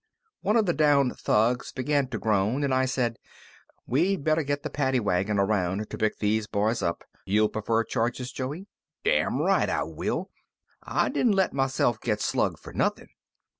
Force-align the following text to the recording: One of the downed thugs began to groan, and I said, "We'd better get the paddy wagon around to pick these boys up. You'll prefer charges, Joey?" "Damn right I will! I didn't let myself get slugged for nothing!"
One 0.41 0.55
of 0.55 0.65
the 0.65 0.73
downed 0.73 1.15
thugs 1.19 1.71
began 1.71 2.07
to 2.07 2.17
groan, 2.17 2.63
and 2.63 2.73
I 2.73 2.85
said, 2.85 3.19
"We'd 3.85 4.23
better 4.23 4.41
get 4.41 4.63
the 4.63 4.71
paddy 4.71 4.99
wagon 4.99 5.37
around 5.37 5.87
to 5.91 5.95
pick 5.99 6.17
these 6.17 6.47
boys 6.47 6.81
up. 6.81 7.03
You'll 7.23 7.49
prefer 7.49 7.83
charges, 7.83 8.31
Joey?" 8.31 8.65
"Damn 9.05 9.39
right 9.39 9.69
I 9.69 9.83
will! 9.83 10.31
I 10.81 11.09
didn't 11.09 11.33
let 11.33 11.53
myself 11.53 12.01
get 12.01 12.19
slugged 12.19 12.57
for 12.57 12.73
nothing!" 12.73 13.09